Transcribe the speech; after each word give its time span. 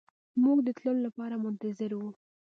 موږ 0.43 0.57
د 0.63 0.69
تللو 0.77 1.01
لپاره 1.07 1.35
منتظر 1.43 1.91
وو. 1.95 2.09